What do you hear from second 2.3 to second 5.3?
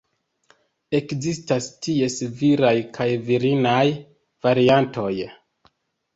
viraj kaj virinaj variantoj.